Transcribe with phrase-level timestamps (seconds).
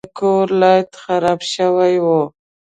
[0.05, 2.05] د کور لایټ خراب شوی و.